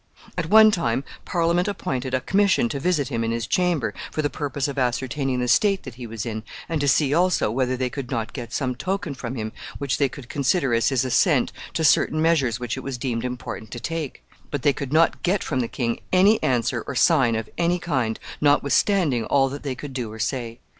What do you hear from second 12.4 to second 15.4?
which it was deemed important to take; but they could not